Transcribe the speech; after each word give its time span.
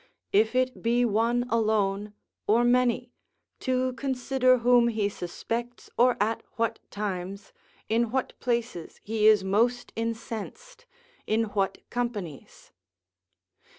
If 0.33 0.55
it 0.55 0.81
be 0.81 1.05
one 1.05 1.45
alone, 1.51 2.15
or 2.47 2.63
many, 2.63 3.11
to 3.59 3.93
consider 3.93 4.57
whom 4.57 4.87
he 4.87 5.07
suspects 5.09 5.91
or 5.95 6.17
at 6.19 6.41
what 6.55 6.79
times, 6.89 7.53
in 7.87 8.09
what 8.09 8.33
places 8.39 8.99
he 9.03 9.27
is 9.27 9.43
most 9.43 9.93
incensed, 9.95 10.87
in 11.27 11.43
what 11.49 11.87
companies. 11.91 12.71